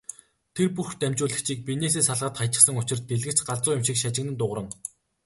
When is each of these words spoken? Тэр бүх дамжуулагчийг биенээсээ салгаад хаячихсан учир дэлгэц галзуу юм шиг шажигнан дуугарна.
Тэр 0.55 0.67
бүх 0.75 0.89
дамжуулагчийг 1.01 1.59
биенээсээ 1.63 2.03
салгаад 2.07 2.35
хаячихсан 2.37 2.79
учир 2.81 2.99
дэлгэц 3.09 3.39
галзуу 3.47 3.75
юм 3.77 3.83
шиг 3.87 3.97
шажигнан 3.99 4.35
дуугарна. 4.37 4.71